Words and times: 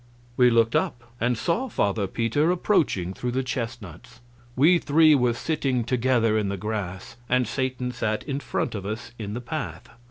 We 0.35 0.49
looked 0.49 0.75
up 0.75 1.03
and 1.21 1.37
saw 1.37 1.69
Father 1.69 2.07
Peter 2.07 2.49
approaching 2.49 3.13
through 3.13 3.33
the 3.33 3.43
chestnuts. 3.43 4.19
We 4.55 4.79
three 4.79 5.13
were 5.13 5.33
sitting 5.35 5.83
together 5.83 6.39
in 6.39 6.49
the 6.49 6.57
grass, 6.57 7.17
and 7.29 7.47
Satan 7.47 7.91
sat 7.91 8.23
in 8.23 8.39
front 8.39 8.73
of 8.73 8.83
us 8.83 9.11
in 9.19 9.35
the 9.35 9.41
path. 9.41 9.87